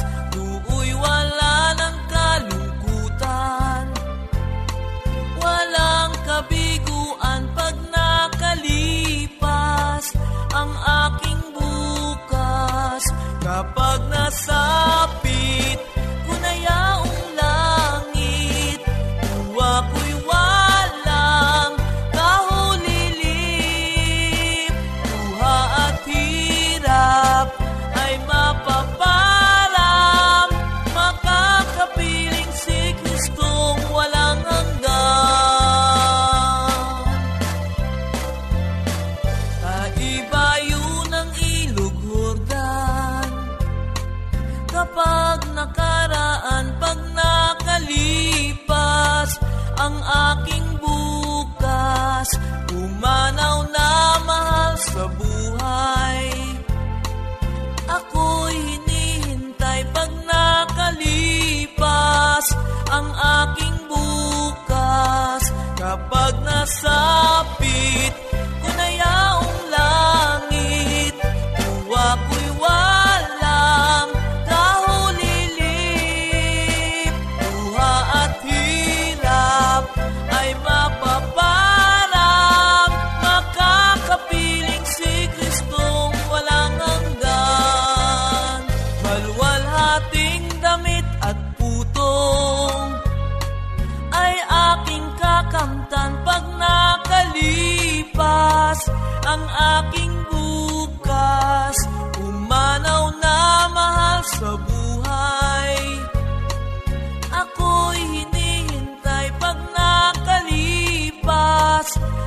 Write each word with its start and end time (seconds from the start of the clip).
Kapag 65.93 66.41
nasapit 66.41 68.22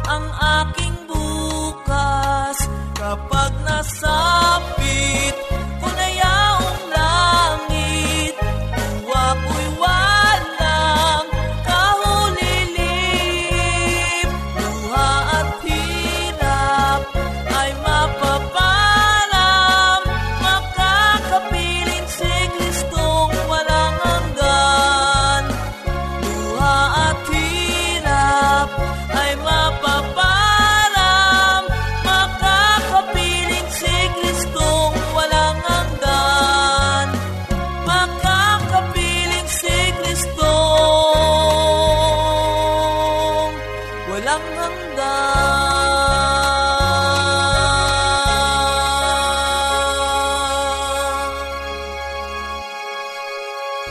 ang 0.05 0.25
aking 0.61 1.04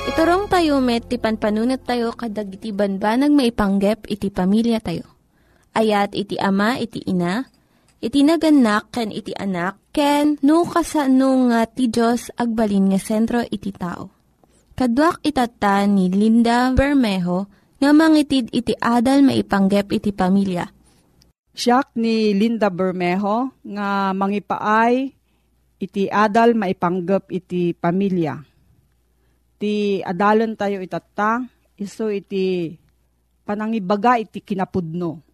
Iturong 0.05 0.53
tayo 0.53 0.85
met, 0.85 1.09
ti 1.09 1.17
panpanunat 1.17 1.89
tayo 1.89 2.12
kadag 2.12 2.53
iti 2.53 2.77
banbanag 2.77 3.33
maipanggep 3.33 4.05
iti 4.05 4.29
pamilya 4.29 4.77
tayo. 4.85 5.09
Ayat 5.73 6.12
iti 6.12 6.37
ama, 6.37 6.77
iti 6.77 7.01
ina, 7.09 7.49
iti 8.05 8.21
naganak, 8.21 8.93
ken 8.93 9.09
iti 9.09 9.33
anak, 9.33 9.81
ken 9.97 10.37
no 10.45 10.69
kasano 10.69 11.49
nga 11.49 11.65
ti 11.65 11.89
Diyos 11.89 12.29
agbalin 12.37 12.93
nga 12.93 13.01
sentro 13.01 13.41
iti 13.49 13.73
tao. 13.73 14.12
Kaduak 14.77 15.25
itata 15.25 15.89
ni 15.89 16.12
Linda 16.12 16.69
Bermejo 16.77 17.49
nga 17.81 17.91
mangitid 17.97 18.53
iti 18.53 18.77
adal 18.77 19.25
maipanggep 19.25 19.89
iti 19.89 20.12
pamilya. 20.12 20.69
Siyak 21.57 21.97
ni 21.97 22.37
Linda 22.37 22.69
Bermejo 22.69 23.57
nga 23.65 24.12
mangipaay 24.12 25.17
iti 25.81 26.12
adal 26.12 26.53
maipanggep 26.53 27.33
iti 27.33 27.73
pamilya. 27.73 28.54
Ti 29.64 30.05
adalan 30.05 30.61
tayo 30.61 30.84
itata, 30.84 31.40
iso 31.81 32.12
iti 32.12 32.76
panangibaga 33.49 34.20
iti 34.20 34.44
kinapudno. 34.44 35.25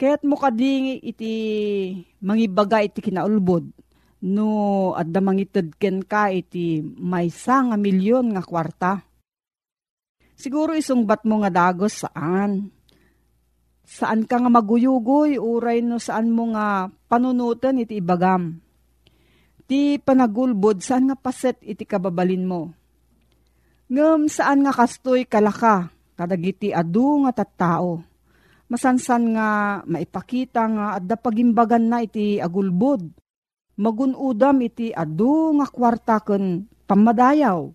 Kaya't 0.00 0.24
mo 0.24 0.40
kading 0.40 0.96
iti 1.04 1.32
mangibaga 2.24 2.80
iti 2.80 3.04
kinaulbod 3.04 3.68
no 4.24 4.48
adda 4.96 5.20
mangitid 5.20 5.76
ken 5.76 6.00
ka 6.00 6.32
iti 6.32 6.80
maysa 6.80 7.68
nga 7.68 7.76
milyon 7.76 8.32
nga 8.32 8.40
kwarta. 8.40 9.04
Siguro 10.32 10.72
isungbat 10.72 11.28
mo 11.28 11.44
nga 11.44 11.52
dagos 11.52 12.08
saan? 12.08 12.72
Saan 13.84 14.24
ka 14.24 14.40
nga 14.40 14.48
maguyugoy 14.48 15.36
uray 15.36 15.84
no 15.84 16.00
saan 16.00 16.32
mo 16.32 16.56
nga 16.56 16.88
panunutan 17.04 17.84
iti 17.84 18.00
ibagam? 18.00 18.64
Ti 19.68 20.00
panagulbod 20.00 20.80
saan 20.80 21.12
nga 21.12 21.20
paset 21.20 21.60
iti 21.60 21.84
kababalin 21.84 22.48
mo? 22.48 22.77
Ngem 23.88 24.28
saan 24.28 24.60
nga 24.68 24.72
kastoy 24.76 25.24
kalaka 25.24 25.88
kadagiti 26.12 26.76
adu 26.76 27.24
nga 27.24 27.32
tattao? 27.32 28.04
Masansan 28.68 29.32
nga 29.32 29.80
maipakita 29.88 30.62
nga 30.68 30.86
adda 31.00 31.16
pagimbagan 31.16 31.88
na 31.88 32.04
iti 32.04 32.36
agulbod 32.36 33.08
magunudam 33.78 34.60
iti 34.60 34.92
adu 34.92 35.56
nga 35.56 35.66
kwarta 35.70 36.20
ken 36.20 36.68
pamadayaw. 36.84 37.70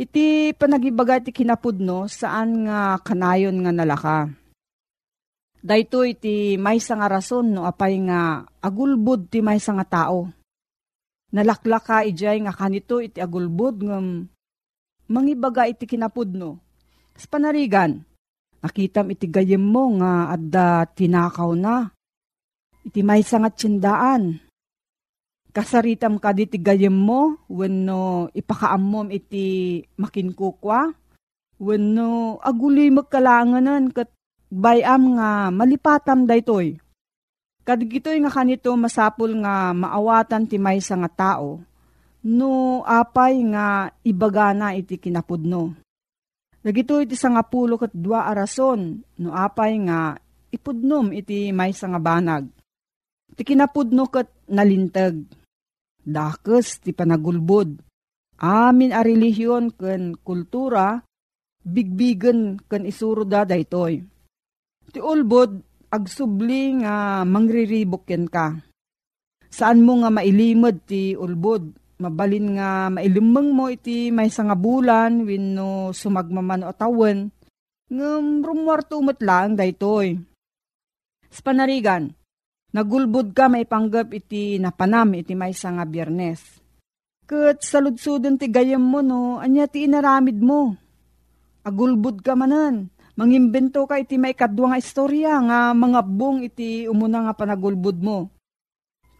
Iti 0.00 0.56
panagibaga 0.56 1.20
iti 1.20 1.34
kinapudno 1.34 2.08
saan 2.08 2.64
nga 2.64 2.96
kanayon 3.04 3.60
nga 3.60 3.72
nalaka. 3.74 4.32
Dayto 5.60 6.08
iti 6.08 6.56
maysa 6.56 6.96
nga 6.96 7.20
rason 7.20 7.52
no 7.52 7.68
apay 7.68 8.00
nga 8.08 8.48
agulbud 8.64 9.28
ti 9.28 9.44
maysa 9.44 9.76
nga 9.76 9.84
tao. 9.84 10.32
Nalaklaka 11.36 12.00
ijay 12.08 12.40
nga 12.40 12.56
kanito 12.56 12.96
iti 13.04 13.20
agulbud 13.20 13.76
ngem 13.84 14.06
mangibaga 15.10 15.66
iti 15.66 15.84
kinapudno. 15.84 16.62
Sa 17.18 17.26
panarigan, 17.26 18.00
nakitam 18.62 19.10
iti 19.10 19.26
gayem 19.26 19.60
mo 19.60 19.98
nga 19.98 20.30
adda 20.32 20.86
tinakaw 20.86 21.52
na. 21.58 21.90
Iti 22.86 23.04
maysa 23.04 23.42
nga 23.42 23.50
tsindaan 23.52 24.40
kasaritam 25.50 26.16
ka 26.22 26.30
di 26.30 26.46
tigayem 26.46 26.94
mo, 26.94 27.42
wenno 27.50 28.30
ipakaamom 28.30 29.10
iti 29.10 29.82
makinkukwa, 29.98 30.94
wenno 31.58 32.38
aguloy 32.40 32.88
magkalanganan 32.94 33.90
kat 33.90 34.08
bayam 34.50 35.18
nga 35.18 35.50
malipatam 35.50 36.24
daytoy. 36.24 36.78
Kadigitoy 37.66 38.18
nga 38.24 38.32
kanito 38.32 38.72
masapul 38.78 39.36
nga 39.44 39.76
maawatan 39.76 40.48
ti 40.48 40.56
maysa 40.56 40.96
nga 40.96 41.10
tao, 41.10 41.60
no 42.26 42.82
apay 42.84 43.40
nga 43.48 43.88
ibagana 44.04 44.76
iti 44.76 45.00
kinapudno. 45.00 45.76
Dagito 46.60 47.00
iti 47.00 47.16
nga 47.16 47.44
pulo 47.44 47.80
kat 47.80 47.96
dua 47.96 48.28
arason, 48.28 49.00
no 49.24 49.28
apay 49.32 49.80
nga 49.88 50.12
ipudnom 50.52 51.08
iti 51.16 51.48
maysa 51.56 51.88
nga 51.88 52.00
banag. 52.02 52.44
Iti 53.32 53.42
kinapudno 53.46 54.04
kat 54.12 54.28
nalintag 54.52 55.40
dakes 56.04 56.84
ti 56.84 56.92
panagulbod. 56.92 57.80
Amin 58.40 58.92
a 58.92 59.04
relihiyon 59.04 59.76
ken 59.76 60.16
kultura, 60.16 61.00
bigbigen 61.60 62.60
ken 62.68 62.88
isuro 62.88 63.24
da 63.28 63.44
daytoy. 63.44 64.00
Ti 64.90 64.98
ulbod, 64.98 65.60
agsubli 65.92 66.82
nga 66.82 67.22
mangriribok 67.22 68.08
ken 68.08 68.26
ka. 68.26 68.58
Saan 69.50 69.82
mo 69.82 70.00
nga 70.00 70.10
mailimod 70.10 70.86
ti 70.88 71.12
ulbod? 71.14 71.79
Mabalin 72.00 72.56
nga 72.56 72.88
mailimang 72.88 73.52
mo 73.52 73.68
iti 73.68 74.08
may 74.08 74.32
nga 74.32 74.56
bulan 74.56 75.28
wenno 75.28 75.92
sumagmaman 75.92 76.64
o 76.64 76.72
tawen. 76.72 77.28
Ngam 77.92 78.40
rumwarto 78.40 79.04
lang 79.20 79.52
daytoy. 79.52 80.16
Sa 81.28 81.40
panarigan, 81.44 82.10
Nagulbud 82.70 83.34
ka 83.34 83.50
may 83.50 83.66
panggap 83.66 84.14
iti 84.14 84.54
napanam 84.62 85.18
iti 85.18 85.34
may 85.34 85.50
nga 85.50 85.82
biyernes. 85.82 86.62
Kat 87.26 87.66
saludsudon 87.66 88.38
ti 88.38 88.46
gayam 88.46 88.82
mo 88.82 89.02
no, 89.02 89.42
anya 89.42 89.66
ti 89.66 89.90
inaramid 89.90 90.38
mo. 90.38 90.78
Agulbud 91.66 92.22
ka 92.22 92.38
manan. 92.38 92.86
Mangimbento 93.18 93.82
ka 93.90 93.98
iti 93.98 94.22
may 94.22 94.38
kadwa 94.38 94.70
nga 94.70 94.78
istorya 94.78 95.42
nga 95.42 95.74
mga 95.74 96.00
bong 96.06 96.46
iti 96.46 96.86
umuna 96.86 97.26
nga 97.26 97.34
panagulbud 97.34 97.98
mo. 97.98 98.30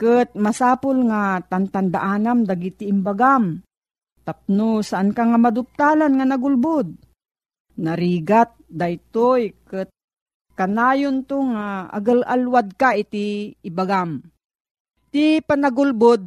Kat 0.00 0.32
masapul 0.32 1.12
nga 1.12 1.44
tantandaanam 1.44 2.49
dagiti 2.49 2.88
imbagam. 2.88 3.61
Tapno 4.25 4.81
saan 4.81 5.12
ka 5.12 5.29
nga 5.29 5.37
maduptalan 5.37 6.17
nga 6.17 6.25
nagulbud. 6.25 6.88
Narigat 7.85 8.56
daytoy 8.64 9.53
kat 9.69 9.93
kanayon 10.56 11.29
to 11.29 11.44
nga 11.53 11.93
agal-alwad 11.93 12.81
ka 12.81 12.96
iti 12.96 13.53
ibagam. 13.60 14.24
Ti 15.13 15.44
panagulbod, 15.44 16.24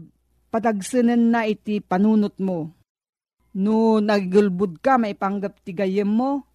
padagsanan 0.53 1.33
na 1.33 1.49
iti 1.49 1.81
panunot 1.81 2.37
mo. 2.37 2.69
No 3.57 3.97
nagulbod 3.97 4.85
ka, 4.85 5.01
maipanggap 5.01 5.65
ti 5.65 5.73
gayem 5.73 6.09
mo. 6.09 6.45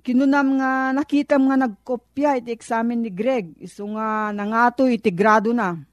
Kinunam 0.00 0.56
nga 0.56 0.96
nakita 0.96 1.36
nga 1.36 1.60
nagkopya 1.60 2.40
iti 2.40 2.56
eksamen 2.56 3.04
ni 3.04 3.12
Greg, 3.12 3.52
iso 3.60 3.84
nga 3.92 4.32
nangato 4.32 4.88
iti 4.88 5.12
grado 5.12 5.52
na. 5.52 5.91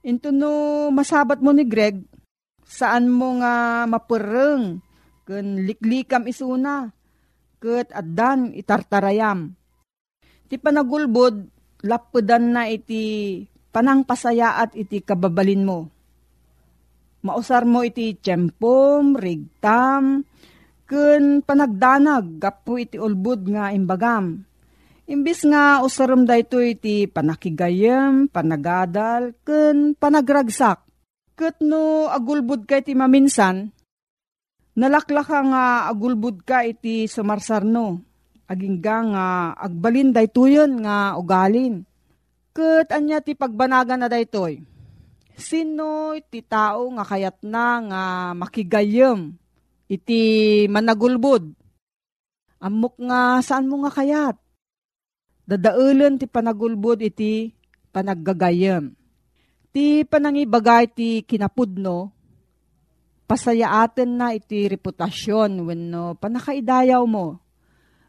Into 0.00 0.32
no 0.32 0.88
masabat 0.88 1.44
mo 1.44 1.52
ni 1.52 1.68
Greg, 1.68 2.00
saan 2.64 3.12
mo 3.12 3.36
nga 3.36 3.84
mapereng, 3.84 4.80
kun 5.28 5.46
liklikam 5.68 6.24
isuna, 6.24 6.88
ket 7.60 7.92
addan 7.92 8.56
itartarayam 8.56 9.60
Ti 10.50 10.58
panagulbod, 10.58 11.46
lapudan 11.86 12.50
na 12.50 12.66
iti 12.66 13.38
panangpasaya 13.70 14.58
at 14.58 14.74
iti 14.74 14.98
kababalin 14.98 15.62
mo. 15.62 15.86
Mausar 17.22 17.62
mo 17.70 17.86
iti 17.86 18.18
tiyempom, 18.18 19.14
rigtam, 19.14 20.26
kun 20.90 21.46
panagdanag, 21.46 22.42
gapu 22.42 22.82
iti 22.82 22.98
ulbud 22.98 23.46
nga 23.46 23.70
imbagam. 23.70 24.42
Imbis 25.10 25.42
nga 25.42 25.82
usaram 25.82 26.22
da 26.22 26.38
ito 26.38 26.62
iti 26.62 27.10
panakigayem, 27.10 28.30
panagadal, 28.30 29.34
kun 29.42 29.98
panagragsak. 29.98 30.86
Kat 31.34 31.58
no 31.58 32.06
agulbud 32.06 32.62
ka 32.62 32.78
iti 32.78 32.94
maminsan, 32.94 33.74
nalaklaka 34.78 35.42
nga 35.50 35.64
agulbud 35.90 36.46
ka 36.46 36.62
iti 36.62 37.10
sumarsarno 37.10 38.06
agingga 38.46 38.96
nga 39.10 39.26
agbalin 39.58 40.14
daytoyon 40.14 40.78
nga 40.86 41.18
ugalin. 41.18 41.82
Kat 42.54 42.94
anya 42.94 43.18
ti 43.18 43.34
pagbanagan 43.34 44.06
na 44.06 44.06
daytoy. 44.06 44.62
Sino 45.34 46.14
iti 46.14 46.38
tao 46.46 46.86
nga 46.94 47.02
kayat 47.02 47.42
na 47.42 47.66
nga 47.82 48.02
makigayem 48.38 49.34
iti 49.90 50.22
managulbod. 50.70 51.50
Amok 52.62 52.94
nga 53.02 53.42
saan 53.42 53.66
mo 53.66 53.82
nga 53.82 53.90
kayat? 53.90 54.38
Dadaulan 55.46 56.20
ti 56.20 56.26
panagulbod 56.30 57.02
iti 57.02 57.50
panaggagayem. 57.90 58.94
Ti 59.70 60.02
panangibagay 60.06 60.90
ti 60.90 61.22
kinapudno, 61.22 62.10
pasayaaten 63.30 64.10
na 64.18 64.34
iti 64.34 64.66
reputasyon 64.66 65.62
wenno 65.62 66.18
panakaidayaw 66.18 67.06
mo. 67.06 67.38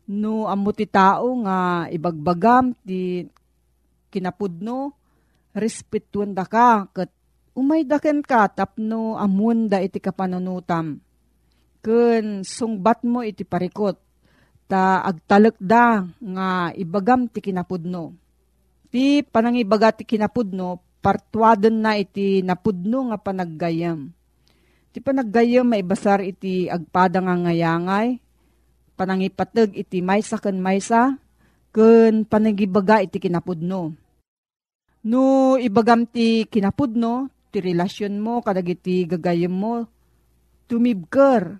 No 0.09 0.49
amo 0.49 0.73
ti 0.73 0.89
tao 0.89 1.29
nga 1.45 1.85
ibagbagam 1.93 2.73
ti 2.81 3.29
kinapudno 4.09 4.97
respetuan 5.53 6.33
da 6.33 6.43
ka 6.49 6.89
ket 6.89 7.13
umay 7.53 7.85
daken 7.85 8.25
ka 8.25 8.49
tapno 8.49 9.13
amun 9.15 9.69
da 9.69 9.77
iti 9.77 10.01
kapanunutam. 10.01 10.97
Ken 11.85 12.41
sungbat 12.41 13.05
mo 13.05 13.21
iti 13.21 13.45
parikot 13.45 14.10
ta 14.71 15.03
agtalekda 15.03 16.07
nga 16.07 16.71
ibagam 16.79 17.27
ti 17.27 17.43
kinapudno. 17.43 18.15
Ti 18.87 19.19
panangibaga 19.27 19.91
ti 19.91 20.07
kinapudno, 20.07 20.79
partuaden 21.03 21.83
na 21.83 21.99
iti 21.99 22.39
napudno 22.39 23.11
nga 23.11 23.19
panaggayam. 23.19 24.07
Ti 24.95 24.99
panaggayam 25.03 25.67
maibasar 25.67 26.23
iti 26.23 26.71
agpada 26.71 27.19
nga 27.19 27.35
ngayangay, 27.35 28.15
panangipateg 28.95 29.75
iti 29.75 29.99
maysa 29.99 30.39
ken 30.39 30.63
maysa, 30.63 31.19
ken 31.75 32.23
panagibaga 32.23 33.03
iti 33.03 33.19
kinapudno. 33.19 33.91
No 35.03 35.23
ibagam 35.59 36.07
ti 36.07 36.47
kinapudno, 36.47 37.27
ti 37.51 37.59
relasyon 37.59 38.19
mo 38.23 38.39
kadagiti 38.39 39.03
gagayam 39.03 39.51
mo, 39.51 39.75
tumibker 40.67 41.59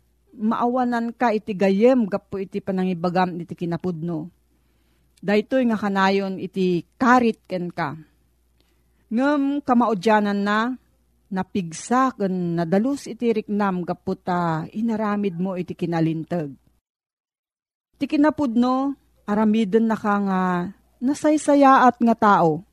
maawanan 0.35 1.11
ka 1.11 1.35
iti 1.35 1.51
gayem 1.51 2.07
gapo 2.07 2.39
iti 2.39 2.63
panangibagam 2.63 3.35
iti 3.39 3.55
kinapudno. 3.55 4.31
Daytoy 5.21 5.69
nga 5.69 5.77
kanayon 5.77 6.41
iti 6.41 6.81
karit 6.97 7.45
ken 7.45 7.69
ka. 7.69 7.93
Ngem 9.11 9.61
kamaudyanan 9.61 10.39
na 10.41 10.73
napigsa 11.29 12.15
ken 12.17 12.57
nadalus 12.57 13.05
iti 13.05 13.29
riknam 13.29 13.85
gapo 13.85 14.17
ta 14.17 14.65
inaramid 14.71 15.37
mo 15.37 15.53
iti 15.59 15.77
kinalintag. 15.77 16.49
Iti 17.99 18.05
kinapudno 18.07 18.97
aramiden 19.29 19.85
na 19.85 19.97
ka 19.99 20.15
nga 20.25 20.41
nasaysayaat 20.97 22.01
nga 22.01 22.15
tao. 22.17 22.65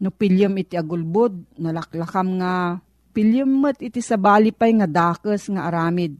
No 0.00 0.08
pilyem 0.08 0.56
iti 0.56 0.80
agulbod, 0.80 1.60
nalaklakam 1.60 2.40
nga 2.40 2.80
pilyem 3.12 3.46
met 3.46 3.78
iti 3.84 4.00
sabali 4.00 4.48
pay 4.48 4.72
nga 4.80 4.88
dakes 4.88 5.52
nga 5.52 5.68
aramid 5.68 6.16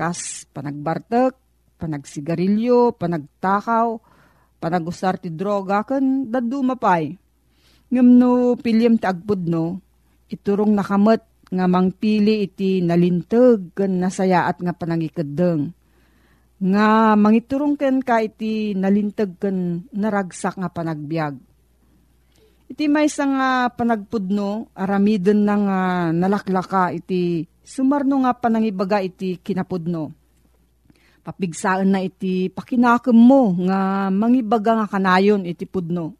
kas 0.00 0.48
panagbartek, 0.56 1.36
panagsigarilyo, 1.76 2.96
panagtakaw, 2.96 4.00
panagusar 4.56 5.20
ti 5.20 5.28
droga, 5.28 5.84
kan 5.84 6.32
dadu 6.32 6.64
mapay. 6.64 7.20
Ngam 7.92 8.08
no 8.16 8.56
pilyam 8.56 8.96
ti 8.96 9.04
agpud 9.04 9.44
no, 9.44 9.76
iturong 10.32 10.72
nakamet 10.72 11.20
nga 11.52 11.66
mangpili 11.68 12.48
iti 12.48 12.80
nalintag 12.80 13.76
kan 13.76 13.92
nasayaat 14.00 14.64
nga 14.64 14.72
panangikadeng. 14.72 15.76
Nga 16.60 16.86
mangiturong 17.20 17.76
ken 17.76 18.00
ka 18.00 18.24
iti 18.24 18.72
nalintag 18.72 19.36
kan 19.36 19.84
naragsak 19.92 20.56
nga 20.56 20.72
panagbiag. 20.72 21.36
Iti 22.70 22.86
may 22.86 23.10
nga 23.10 23.66
panagpudno, 23.74 24.70
aramidon 24.78 25.42
na 25.42 25.54
nga 25.58 25.80
nalaklaka 26.14 26.94
iti 26.94 27.49
sumarno 27.64 28.24
nga 28.24 28.32
panangibaga 28.36 29.00
iti 29.00 29.38
kinapudno. 29.40 30.12
Papigsaan 31.20 31.92
na 31.92 32.00
iti 32.00 32.48
pakinakem 32.48 33.14
mo 33.14 33.52
nga 33.68 34.08
mangibaga 34.08 34.80
nga 34.80 34.86
kanayon 34.88 35.44
iti 35.44 35.68
pudno. 35.68 36.16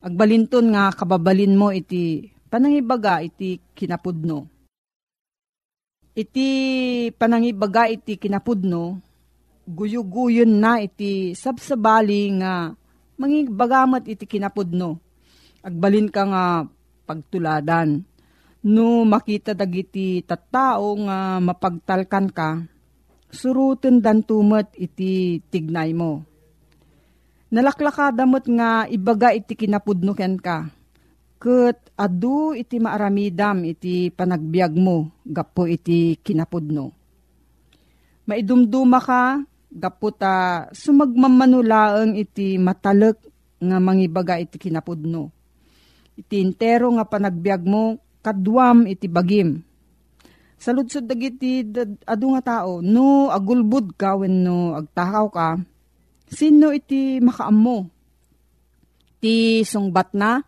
Agbalinton 0.00 0.72
nga 0.72 0.92
kababalin 0.92 1.56
mo 1.56 1.68
iti 1.72 2.32
panangibaga 2.48 3.20
iti 3.20 3.60
kinapudno. 3.76 4.48
Iti 6.16 6.48
panangibaga 7.12 7.92
iti 7.92 8.16
kinapudno, 8.16 8.96
guyuguyon 9.68 10.48
na 10.48 10.80
iti 10.80 11.36
sabsabali 11.36 12.40
nga 12.40 12.72
mangibagamat 13.20 14.08
iti 14.08 14.24
kinapudno 14.24 15.06
agbalin 15.66 16.06
ka 16.06 16.22
nga 16.30 16.44
pagtuladan. 17.10 18.06
No 18.66 19.06
makita 19.06 19.54
dagiti 19.54 20.26
tattao 20.26 20.98
nga 21.06 21.38
mapagtalkan 21.38 22.26
ka, 22.34 22.66
suruten 23.30 24.02
dan 24.02 24.26
tumet 24.26 24.74
iti 24.74 25.38
tignay 25.38 25.94
mo. 25.94 26.26
Nalaklakadamot 27.54 28.42
nga 28.50 28.90
ibaga 28.90 29.30
iti 29.30 29.54
kinapudno 29.54 30.18
ken 30.18 30.34
ka. 30.42 30.66
Ket 31.38 31.94
adu 31.94 32.58
iti 32.58 32.82
maaramidam 32.82 33.62
iti 33.62 34.10
panagbiag 34.10 34.74
mo, 34.74 35.14
gapo 35.22 35.70
iti 35.70 36.18
kinapudno. 36.18 36.90
Maidumduma 38.26 38.98
ka, 38.98 39.46
gapo 39.70 40.10
ta 40.10 40.66
sumagmamanulaeng 40.74 42.18
iti 42.18 42.58
matalek 42.58 43.22
nga 43.62 43.78
mangibaga 43.78 44.42
iti 44.42 44.58
kinapudno 44.58 45.36
iti 46.16 46.40
intero 46.40 46.88
nga 46.96 47.04
panagbiag 47.04 47.62
mo, 47.68 48.00
kadwam 48.26 48.90
iti 48.90 49.06
bagim. 49.06 49.62
Sa 50.58 50.74
lutsod 50.74 51.06
dagiti 51.06 51.62
adu 52.02 52.34
nga 52.34 52.42
tao, 52.42 52.82
no 52.82 53.30
agulbud 53.30 53.94
ka 53.94 54.18
when 54.18 54.42
no 54.42 54.74
agtakaw 54.74 55.26
ka, 55.30 55.48
sino 56.26 56.74
iti 56.74 57.22
makaam 57.22 57.54
mo? 57.54 57.78
Ti 59.22 59.62
sungbat 59.62 60.10
na, 60.18 60.42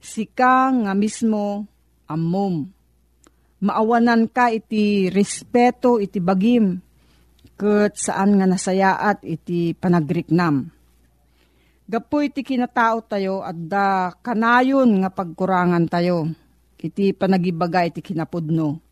sika 0.00 0.72
nga 0.72 0.96
mismo 0.96 1.68
amom. 2.08 2.64
Maawanan 3.62 4.32
ka 4.32 4.48
iti 4.48 5.12
respeto 5.12 6.00
iti 6.00 6.24
bagim, 6.24 6.80
ket 7.60 8.00
saan 8.00 8.40
nga 8.40 8.48
nasayaat 8.48 9.22
iti 9.28 9.76
panagriknam 9.76 10.72
Gapo 11.92 12.24
iti 12.24 12.40
kinatao 12.40 13.04
tayo 13.04 13.44
at 13.44 13.58
da 13.68 14.08
kanayon 14.24 15.04
nga 15.04 15.12
pagkurangan 15.12 15.84
tayo. 15.92 16.24
Iti 16.82 17.14
panagibaga 17.14 17.86
iti 17.86 18.02
kinapudno. 18.02 18.82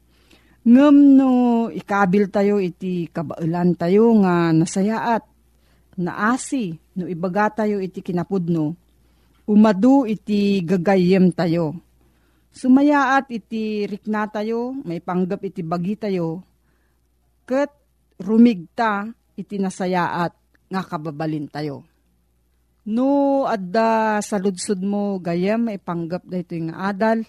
Ngem 0.63 0.97
no 1.19 1.31
ikabil 1.75 2.31
tayo 2.31 2.63
iti 2.63 3.11
kabailan 3.11 3.75
tayo 3.75 4.15
nga 4.23 4.55
nasayaat. 4.55 5.27
Naasi 5.99 6.79
no 6.95 7.11
ibaga 7.11 7.51
tayo 7.51 7.83
iti 7.83 7.99
kinapudno. 7.99 8.79
Umadu 9.51 10.07
iti 10.07 10.63
gagayem 10.63 11.35
tayo. 11.35 11.75
Sumayaat 12.55 13.31
iti 13.31 13.87
rikna 13.87 14.27
tayo, 14.27 14.75
may 14.87 15.03
panggap 15.03 15.43
iti 15.43 15.63
bagi 15.67 15.99
tayo. 15.99 16.47
Ket 17.47 17.75
rumigta 18.23 19.11
iti 19.35 19.59
nasayaat 19.59 20.35
nga 20.71 20.83
kababalin 20.87 21.51
tayo 21.51 21.91
No, 22.91 23.45
adda 23.45 24.19
sa 24.25 24.41
ludsud 24.41 24.81
mo 24.81 25.21
gayam 25.21 25.69
ipanggap 25.69 26.25
da 26.25 26.41
ito 26.41 26.57
yung 26.57 26.73
adal. 26.73 27.29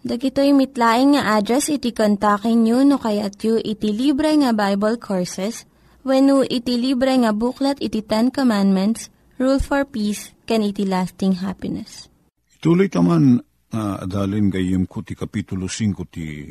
Dagitoy 0.00 0.56
mitlaing 0.56 1.12
nga 1.12 1.36
address 1.36 1.68
iti 1.68 1.92
kontakin 1.92 2.64
nyo 2.64 2.80
no 2.88 2.96
kayat 2.96 3.36
yu 3.44 3.60
iti 3.60 3.92
libre 3.92 4.32
nga 4.32 4.56
Bible 4.56 4.96
Courses 4.96 5.68
when 6.00 6.24
no 6.24 6.40
iti 6.40 6.80
libre 6.80 7.12
nga 7.20 7.36
buklat 7.36 7.76
iti 7.84 8.00
Ten 8.00 8.32
Commandments, 8.32 9.12
rule 9.36 9.60
for 9.60 9.84
peace, 9.84 10.32
can 10.48 10.64
iti 10.64 10.88
lasting 10.88 11.44
happiness. 11.44 12.08
Ituloy 12.56 12.88
taman 12.88 13.44
uh, 13.76 14.00
adalin 14.00 14.48
gayem 14.48 14.88
ko 14.88 15.04
ti 15.04 15.12
kapitulo 15.12 15.68
5 15.68 15.92
ti 16.08 16.48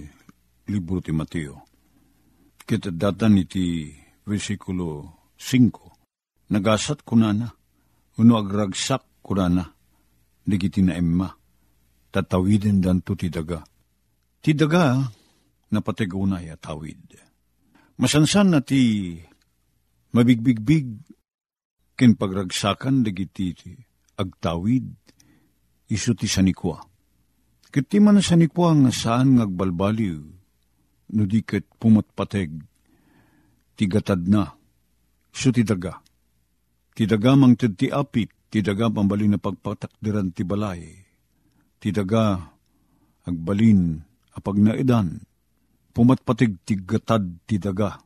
libro 0.69 1.01
ti 1.01 1.09
Mateo. 1.09 1.65
Kita 2.61 2.93
datan 2.93 3.41
iti 3.41 3.89
versikulo 4.29 5.09
5. 5.33 6.53
Nagasat 6.53 7.01
kunana, 7.01 7.49
uno 8.21 8.33
agragsak 8.37 9.25
kunana, 9.25 9.65
digiti 10.45 10.85
na 10.85 10.93
emma, 10.93 11.38
tatawidin 12.09 12.81
danto 12.81 13.13
ti 13.13 13.29
daga. 13.29 13.61
Ti 14.39 14.51
daga, 14.55 15.03
napatigunay 15.69 16.49
atawid. 16.49 17.17
Masansan 17.99 18.55
na 18.55 18.59
ti 18.63 19.13
mabigbigbig 20.15 20.87
ken 21.99 22.15
pagragsakan 22.15 23.03
dagiti 23.03 23.53
agtawid 24.15 24.87
isu 25.91 26.15
ti 26.15 26.25
sanikwa. 26.31 26.79
Kiti 27.69 28.01
man 28.01 28.17
sanikwa 28.23 28.73
nga 28.73 28.91
saan 28.93 29.37
ngagbalbaliw, 29.37 30.19
no 31.13 31.21
di 31.29 31.45
ket 31.45 31.69
pumatpateg, 31.77 32.49
ti 33.77 33.83
gatad 33.85 34.25
na, 34.25 34.49
so 35.29 35.53
ti 35.53 35.61
daga. 35.61 36.01
Ti 36.97 37.05
daga 37.05 37.37
mang 37.37 37.53
ti 37.53 37.87
apit, 37.93 38.33
ti 38.49 38.65
daga 38.65 38.89
pambalin 38.89 39.37
na 39.37 39.39
pagpatakdiran 39.39 40.33
ti 40.33 40.41
balay, 40.41 40.81
ti 41.79 41.95
daga 41.95 42.51
agbalin 43.23 44.03
apag 44.35 44.59
naidan, 44.59 45.23
pumatpatig 45.95 46.59
ti 46.63 46.79
gatad 46.79 47.23
ti 47.47 47.59
daga, 47.59 47.99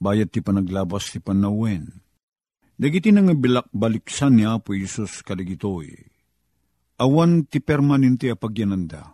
bayat 0.00 0.32
ti 0.32 0.40
panaglabas 0.40 1.12
ti 1.12 1.18
panawen. 1.20 1.88
Dagiti 2.80 3.12
nang 3.12 3.28
bilak 3.36 3.68
baliksan 3.76 4.40
ni 4.40 4.48
Apo 4.48 4.72
Isus 4.72 5.20
kaligitoy, 5.20 5.92
awan 6.96 7.44
ti 7.44 7.60
permanente 7.60 8.32
apagyananda, 8.32 9.12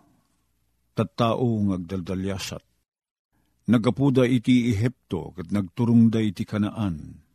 tattao 0.95 1.67
ngagdaldalyasat, 1.67 2.63
nagapuda 3.67 4.23
iti 4.23 4.71
Ehipto 4.71 5.35
kat 5.35 5.51
nagturong 5.51 6.15
da 6.15 6.23
iti 6.23 6.47
kanaan. 6.47 7.27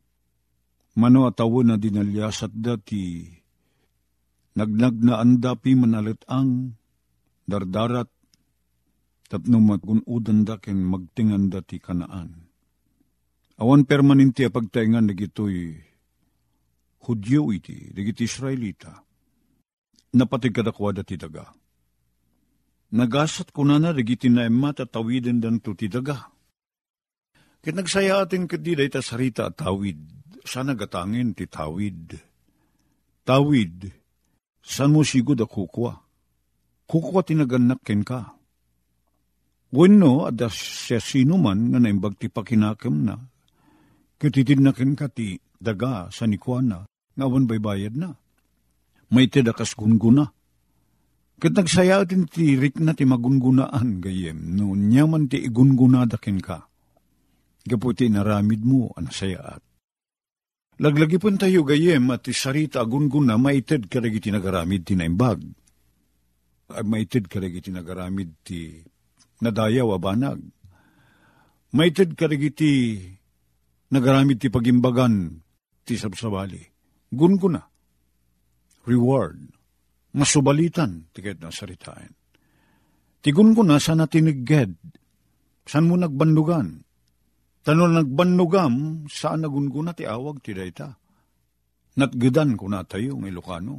Mano 0.91 1.23
atawo 1.23 1.63
na 1.63 1.79
dinalyasat 1.79 2.51
da 2.51 2.75
ti 2.75 3.27
nagnag 4.57 4.95
na 4.99 5.21
andapi 5.23 5.75
manalit 5.77 6.21
ang 6.27 6.75
dardarat 7.47 8.09
tapno 9.31 9.63
magunudan 9.63 10.43
da 10.43 10.59
ken 10.59 10.83
magtingan 10.83 11.47
da 11.47 11.63
ti 11.63 11.79
kanaan. 11.79 12.51
Awan 13.61 13.87
permanente 13.87 14.43
apagtaingan 14.43 15.07
nagitoy 15.07 15.91
Hudyo 17.01 17.49
iti, 17.49 17.89
digiti 17.89 18.29
Israelita, 18.29 19.01
napatig 20.13 20.53
kadakwada 20.53 21.01
ti 21.01 21.17
daga. 21.17 21.49
Nagasat 22.93 23.49
ko 23.49 23.65
na 23.65 23.81
na, 23.81 23.89
digiti 23.89 24.29
na 24.29 24.45
emma, 24.45 24.69
tatawidin 24.69 25.41
dan 25.41 25.57
to 25.65 25.73
ti 25.73 25.89
daga. 25.89 26.29
Kit 27.57 27.73
nagsaya 27.73 28.21
atin 28.21 28.45
kadi 28.45 28.77
day 28.77 28.89
sarita 29.01 29.49
at 29.49 29.57
tawid, 29.57 29.97
sana 30.45 30.77
gatangin 30.77 31.33
ti 31.33 31.49
tawid. 31.49 32.21
Tawid, 33.25 34.00
san 34.61 34.93
mo 34.93 35.01
sigod 35.01 35.41
a 35.41 35.47
kukwa? 35.49 35.97
Kukwa 36.85 37.21
tinaganak 37.25 37.81
ken 37.83 38.05
ka. 38.05 38.37
Wenno, 39.71 40.27
ada 40.27 40.51
siya 40.51 40.99
sino 40.99 41.39
man 41.39 41.71
nga 41.71 41.79
naimbag 41.79 42.19
ti 42.19 42.27
pakinakam 42.27 43.07
na, 43.07 43.15
kititid 44.19 44.59
na 44.59 44.75
ken 44.75 44.99
ka 44.99 45.07
ti 45.07 45.39
daga 45.55 46.11
sa 46.11 46.27
nikwana, 46.27 46.83
ngawan 47.15 47.47
bay 47.47 47.63
bayad 47.63 47.95
na. 47.95 48.11
May 49.11 49.31
tidakas 49.31 49.71
gunguna. 49.79 50.27
Kat 51.39 51.55
nagsaya 51.55 52.03
din 52.03 52.27
ti 52.27 52.59
rik 52.59 52.83
na 52.83 52.91
ti 52.93 53.07
magungunaan 53.07 54.03
gayem, 54.03 54.59
no 54.59 54.75
nyaman 54.75 55.31
ti 55.31 55.39
igungunadakin 55.39 56.39
ka. 56.43 56.67
Gaputi 57.63 58.11
naramid 58.11 58.61
mo 58.67 58.91
ang 58.99 59.07
sayaat. 59.07 59.70
Laglagi 60.79 61.19
pun 61.19 61.35
tayo 61.35 61.67
gayem 61.67 62.07
at 62.15 62.23
ti 62.23 62.31
sarita 62.31 62.79
agunguna 62.79 63.35
maited 63.35 63.91
karagi 63.91 64.23
ti 64.23 64.29
nagaramid 64.31 64.87
ti 64.87 64.95
naimbag. 64.95 65.43
Maited 66.71 67.27
karagi 67.27 67.59
ti 67.59 67.69
nagaramid 67.75 68.31
ti 68.45 68.79
nadayaw 69.43 69.99
abanag. 69.99 70.39
Maited 71.75 72.15
karagi 72.15 72.49
ti 72.55 72.71
nagaramid 73.91 74.39
ti 74.39 74.47
pagimbagan 74.47 75.43
ti 75.83 75.99
sabsabali 75.99 76.71
gunguna, 77.11 77.59
reward, 78.87 79.51
masubalitan, 80.15 81.11
tiket 81.11 81.43
na 81.43 81.51
saritain. 81.51 82.15
Tigun 83.21 83.53
ko 83.53 83.61
na 83.61 83.77
sana 83.77 84.07
tinigged, 84.07 84.73
saan 85.67 85.85
mo 85.85 85.99
nagbandugan? 85.99 86.81
Tano 87.61 87.85
nagbandugam, 87.85 89.05
saan 89.05 89.45
nagunguna 89.45 89.93
ti 89.93 90.09
awag 90.09 90.41
ti 90.41 90.57
dayta? 90.57 90.97
Natgedan 91.93 92.57
ko 92.57 92.65
na 92.65 92.81
tayo 92.81 93.21
ng 93.21 93.29
Ilocano. 93.29 93.75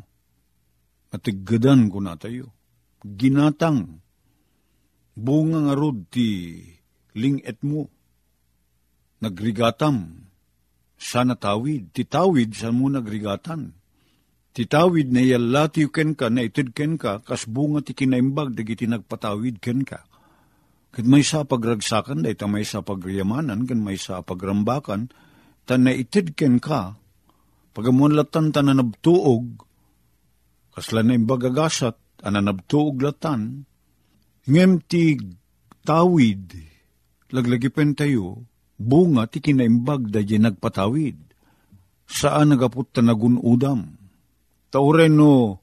Natiggedan 1.11 1.91
ko 1.91 1.99
na 1.99 2.15
tayo. 2.15 2.55
Ginatang, 3.03 3.99
bunga 5.19 5.59
nga 5.67 5.75
rod 5.75 6.07
ti 6.15 6.63
linget 7.19 7.59
mo. 7.67 7.91
Nagrigatam, 9.19 10.31
sana 10.95 11.35
tawid, 11.35 11.91
titawid 11.91 12.55
sa 12.55 12.71
mo 12.71 12.87
nagrigatan. 12.87 13.75
Titawid 14.55 15.11
na 15.11 15.27
yalati 15.27 15.91
ken 15.91 16.15
ka, 16.15 16.31
na 16.31 16.47
itid 16.47 16.71
ken 16.71 16.95
ka, 16.95 17.19
kas 17.27 17.51
bunga 17.51 17.83
ti 17.83 17.99
kinaimbag, 17.99 18.55
dagiti 18.55 18.87
nagpatawid 18.87 19.59
ken 19.59 19.83
ka. 19.83 20.07
Kat 20.93 21.09
may 21.09 21.25
sa 21.25 21.49
pagragsakan, 21.49 22.21
day 22.21 22.37
ta 22.37 22.45
may 22.45 22.69
sa 22.69 22.85
pagriyamanan, 22.85 23.65
kan 23.65 23.81
may 23.81 23.97
sa 23.97 24.21
pagrambakan, 24.21 25.09
ta 25.65 25.81
na 25.81 25.89
itid 25.89 26.37
ken 26.37 26.61
ka, 26.61 27.01
pagamuan 27.73 28.13
latan 28.13 28.53
ta 28.53 28.61
na 28.61 28.77
nabtuog, 28.77 29.65
kasla 30.77 31.01
na 31.01 31.17
imbagagasat, 31.17 31.97
ananabtuog 32.21 33.01
latan, 33.01 33.65
ngem 34.45 34.85
ti 34.85 35.17
tawid, 35.81 36.61
laglagipen 37.33 37.97
tayo, 37.97 38.45
bunga 38.77 39.25
ti 39.33 39.41
kinaimbag 39.41 40.13
da 40.13 40.21
nagpatawid. 40.21 41.17
Saan 42.05 42.53
nagaput 42.53 42.93
ta 42.93 43.01
nagunudam? 43.01 43.97
Tauren 44.69 45.17
no, 45.17 45.57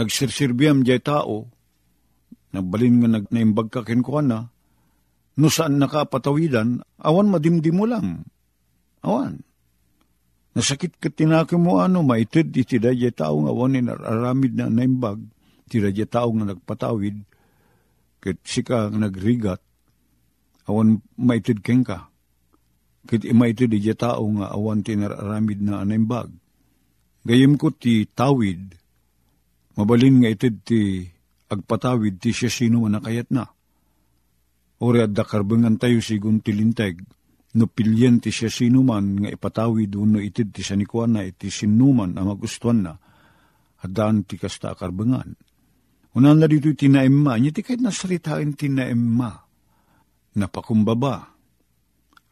nagsirsirbiam 0.00 0.80
jay 0.80 1.04
tao, 1.04 1.52
nagbalin 2.56 3.04
nga 3.04 3.08
nag, 3.20 3.24
naimbag 3.28 3.68
ka 3.68 3.84
kinkwana, 3.84 4.51
no 5.38 5.48
saan 5.48 5.80
nakapatawidan, 5.80 6.82
awan 7.00 7.28
madimdim 7.32 7.76
mo 7.76 7.84
lang. 7.88 8.28
Awan. 9.04 9.40
Nasakit 10.52 11.00
ka 11.00 11.08
tinaki 11.08 11.56
mo 11.56 11.80
ano, 11.80 12.04
maitid 12.04 12.52
iti 12.52 12.76
daya 12.76 13.08
tao 13.12 13.40
nga 13.44 13.52
awan 13.52 13.88
aramid 13.88 14.52
na 14.52 14.68
naimbag, 14.68 15.20
ti 15.72 15.80
daya 15.80 16.04
tao 16.04 16.28
nga 16.36 16.52
nagpatawid, 16.52 17.16
ket 18.20 18.38
sika 18.44 18.92
nagrigat, 18.92 19.64
awan 20.68 21.00
maitid 21.16 21.64
ken 21.64 21.80
ka 21.82 22.12
Kit 23.02 23.26
ima 23.26 23.50
iti 23.50 23.66
di 23.66 23.82
tao 23.98 24.22
nga 24.38 24.54
awan 24.54 24.86
tinararamid 24.86 25.58
na 25.58 25.82
anaimbag. 25.82 26.30
Gayim 27.26 27.58
ko 27.58 27.74
ti 27.74 28.06
tawid, 28.06 28.78
mabalin 29.74 30.22
nga 30.22 30.30
itid 30.30 30.62
ti 30.62 31.06
agpatawid 31.50 32.22
ti 32.22 32.30
siya 32.30 32.50
sino 32.50 32.82
man 32.82 32.98
nakayat 32.98 33.30
na. 33.34 33.46
Ori 34.82 34.98
at 34.98 35.14
dakarbangan 35.14 35.78
tayo 35.78 36.02
sigun 36.02 36.42
tilinteg, 36.42 37.06
no 37.54 37.70
pilyen 37.70 38.18
ti 38.18 38.34
siya 38.34 38.50
sino 38.50 38.82
man 38.82 39.22
nga 39.22 39.30
ipatawid 39.30 39.94
uno 39.94 40.18
itid 40.18 40.50
ti 40.50 40.66
sanikwan 40.66 41.14
na 41.14 41.22
iti 41.22 41.54
sinuman 41.54 42.18
ang 42.18 42.34
magustuhan 42.34 42.90
na, 42.90 42.92
hadaan 43.78 44.26
ti 44.26 44.34
kasta 44.34 44.74
akarbangan. 44.74 45.38
Unan 46.18 46.36
na 46.42 46.50
dito 46.50 46.74
tinaemma, 46.74 47.38
niya 47.38 47.54
ti 47.54 47.62
kahit 47.62 47.78
nasalitain 47.78 48.58
tinaemma, 48.58 49.30
napakumbaba, 50.34 51.30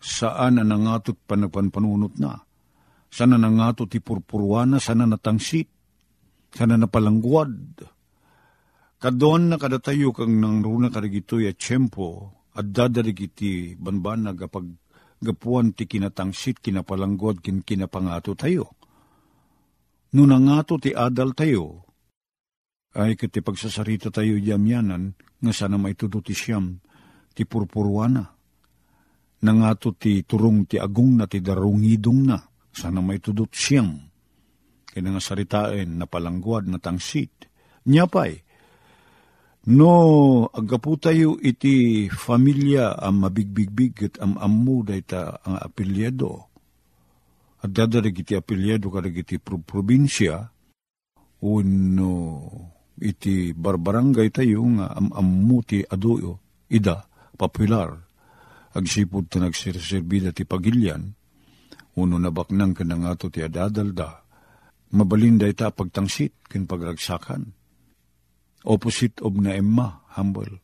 saan 0.02 0.58
na 0.58 0.66
nangatot 0.66 1.22
panagpanpanunot 1.30 2.18
na, 2.18 2.34
sana 3.14 3.38
nangatot 3.38 3.86
ti 3.86 4.02
purpurwana, 4.02 4.82
sana 4.82 5.06
natangsit, 5.06 5.70
sana 6.50 6.74
napalangguad. 6.74 7.86
Kadoan 9.00 9.54
na 9.54 9.56
kadatayo 9.56 10.10
kang 10.10 10.42
nang 10.42 10.66
runa 10.66 10.90
karigitoy 10.90 11.46
at 11.46 11.56
tiyempo, 11.56 12.39
at 12.56 12.66
dadarigiti 12.70 13.78
banbanag 13.78 14.46
kapag 14.46 14.66
gapuan 15.20 15.76
ti 15.76 15.86
kinatangsit, 15.86 16.58
kinapalangguad, 16.64 17.44
kin 17.44 17.62
kinapangato 17.62 18.34
tayo. 18.34 18.74
No 20.16 20.26
nangato 20.26 20.80
ti 20.80 20.90
adal 20.90 21.36
tayo, 21.38 21.86
ay 22.98 23.14
kiti 23.14 23.38
pagsasarita 23.38 24.10
tayo 24.10 24.34
yamyanan, 24.34 25.14
nga 25.40 25.52
sana 25.54 25.78
may 25.78 25.94
ti 25.94 26.34
siyam, 26.34 26.82
ti 27.30 27.46
purpurwana 27.46 28.40
nangato 29.40 29.96
ti 29.96 30.20
turong 30.24 30.68
ti 30.68 30.76
agong 30.76 31.16
na 31.16 31.24
ti 31.24 31.40
darungidong 31.40 32.20
na, 32.28 32.38
sana 32.72 33.00
may 33.00 33.20
tudot 33.20 33.48
siyang. 33.48 34.08
kaya 34.90 35.06
nga 35.06 35.22
saritain 35.22 35.86
na 35.96 36.04
palangguad 36.04 36.66
na 36.66 36.82
tangsit. 36.82 37.46
Nya 37.86 38.10
pa'y, 38.10 38.42
no 39.68 39.92
agapu 40.56 40.96
tayo 40.96 41.36
iti 41.36 42.08
familia 42.08 42.96
ang 42.96 43.20
mabigbigbig 43.20 44.08
at 44.08 44.14
am 44.24 44.40
amu 44.40 44.80
dayta 44.80 45.36
ang 45.44 45.60
apelyado. 45.60 46.48
At 47.60 47.76
dadarig 47.76 48.16
iti 48.24 48.32
apelyado 48.32 48.88
kadag 48.88 49.20
iti 49.20 49.36
probinsya, 49.36 50.48
uno 51.44 52.12
iti 53.00 53.52
barbarangay 53.52 54.32
tayo 54.32 54.64
nga 54.80 54.96
am 54.96 55.12
amu 55.12 55.60
ti 55.60 55.84
adoyo, 55.84 56.40
ida, 56.72 57.04
popular, 57.36 57.92
agsipod 58.72 59.28
ta 59.28 59.44
nagsirsirbida 59.44 60.32
ti 60.32 60.48
pagilyan, 60.48 61.04
uno 62.00 62.16
nabaknang 62.16 62.72
ka 62.72 62.84
nga 62.88 63.12
ti 63.28 63.44
adadalda, 63.44 64.24
mabalinday 64.96 65.52
ta 65.52 65.68
pagtangsit 65.68 66.48
kin 66.48 66.64
pagragsakan. 66.64 67.59
Opposite 68.60 69.24
of 69.24 69.32
na 69.40 69.56
Emma, 69.56 70.04
humble. 70.12 70.60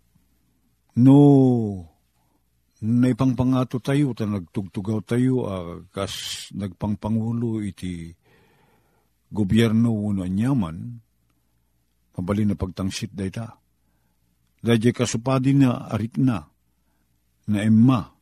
No, 1.01 1.17
naipangpangato 2.85 3.81
tayo, 3.81 4.13
ta 4.13 4.29
nagtugtugaw 4.29 5.01
tayo, 5.01 5.35
uh, 5.49 5.81
kas 5.93 6.49
nagpangpangulo 6.53 7.65
iti 7.65 8.13
gobyerno 9.33 9.93
uno 9.93 10.21
anyaman, 10.25 11.01
mabalin 12.17 12.53
na 12.53 12.57
pagtangsit 12.57 13.13
day 13.17 13.33
ta. 13.33 13.57
Dahil 14.61 14.93
kasupadi 14.93 15.57
na 15.57 15.89
arit 15.89 16.21
na, 16.21 16.45
na 17.49 17.59
Emma, 17.65 18.13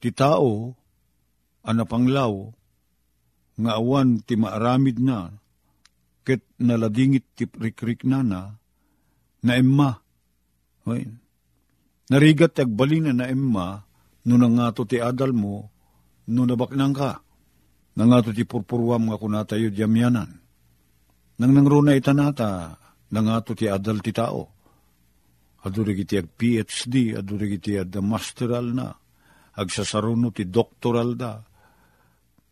ti 0.00 0.12
tao, 0.12 0.76
anapanglaw, 1.64 2.32
nga 3.56 3.72
awan 3.78 4.20
ti 4.24 4.34
maaramid 4.36 4.98
na, 5.00 5.32
ket 6.24 6.44
naladingit 6.56 7.24
ti 7.36 7.44
rikrik 7.46 8.04
na 8.04 8.20
na, 8.24 8.40
na 9.42 9.52
Emma. 9.58 9.90
Oy. 10.86 11.02
Narigat 12.10 12.58
agbalina 12.58 13.14
na 13.14 13.30
Emma, 13.30 13.80
no 14.26 14.34
nangato 14.38 14.86
ti 14.86 14.98
adal 14.98 15.34
mo, 15.34 15.70
no 16.30 16.40
nabaknang 16.46 16.94
ka. 16.94 17.22
Nangato 17.98 18.32
ti 18.32 18.48
purpurwam 18.48 19.12
nga 19.12 19.20
kunatayo 19.20 19.68
diyamyanan. 19.68 20.30
Nang 21.38 21.52
nangruna 21.52 21.96
itanata, 21.96 22.76
nangato 23.12 23.52
ti 23.52 23.68
adal 23.68 24.00
ti 24.00 24.12
tao. 24.14 24.42
Adurig 25.62 26.06
iti 26.06 26.18
ag 26.18 26.28
PhD, 26.34 27.14
adurig 27.14 27.62
iti 27.62 27.78
ag 27.78 27.94
masteral 28.02 28.74
na, 28.74 28.90
agsasaruno 29.54 30.34
ti 30.34 30.48
doktoral 30.48 31.14
da, 31.14 31.38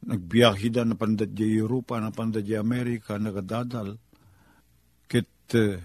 nagbiyahe 0.06 0.68
da 0.72 0.82
na 0.86 0.94
pandadya 0.96 1.46
Europa, 1.46 2.00
na 2.00 2.14
pandadya 2.14 2.62
Amerika, 2.62 3.20
nagadadal. 3.20 3.98
Kit 5.10 5.28
uh, 5.58 5.76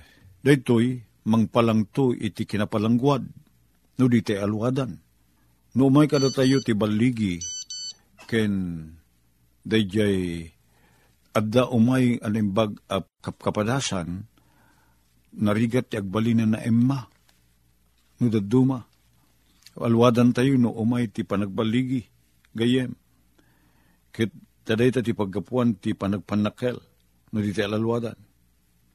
Daytoy, 0.45 1.01
mangpalang 1.25 1.89
to 1.89 2.13
iti 2.13 2.45
kinapalangguad, 2.45 3.25
no 3.97 4.03
di 4.05 4.21
te 4.21 4.37
alwadan. 4.37 4.93
No 5.73 5.89
umay 5.89 6.05
kada 6.05 6.29
tayo 6.29 6.61
ti 6.61 6.77
baligi, 6.77 7.41
ken 8.29 8.53
dayjay 9.65 10.45
adda 11.33 11.65
umay 11.73 12.21
animbag 12.21 12.77
ap 12.85 13.09
kapkapadasan, 13.25 14.29
narigat 15.33 15.89
ti 15.89 15.97
agbalina 15.97 16.45
na 16.45 16.61
emma, 16.61 17.09
no 18.21 18.29
daduma. 18.29 18.85
Alwadan 19.81 20.29
tayo 20.29 20.61
no 20.61 20.77
umay 20.77 21.09
ti 21.09 21.25
panagbaligi, 21.25 22.05
gayem. 22.53 22.93
Kit 24.13 24.29
taday 24.61 24.93
ti 24.93 25.11
pagkapuan 25.11 25.73
ti 25.81 25.97
panagpanakel, 25.97 26.77
no 27.33 27.37
di 27.41 27.49
ti 27.49 27.65
alalwadan. 27.65 28.15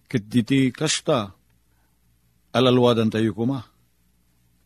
Kit 0.06 0.30
di 0.30 0.70
kasta, 0.70 1.39
alalwadan 2.54 3.10
tayo 3.10 3.34
kuma. 3.34 3.62